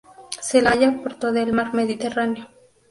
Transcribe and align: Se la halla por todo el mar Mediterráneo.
Se 0.41 0.63
la 0.63 0.71
halla 0.71 0.99
por 1.03 1.13
todo 1.13 1.35
el 1.37 1.53
mar 1.53 1.75
Mediterráneo. 1.75 2.47